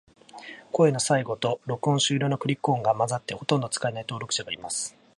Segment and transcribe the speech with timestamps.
[0.71, 4.95] 声の最後と、録音終了のクリック音が混ざって、ほとんど使えない登録者がいます。